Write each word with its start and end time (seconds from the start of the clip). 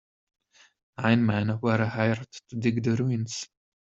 Nine 0.97 1.23
men 1.27 1.59
were 1.61 1.85
hired 1.85 2.25
to 2.49 2.55
dig 2.55 2.81
the 2.81 2.95
ruins. 2.95 3.45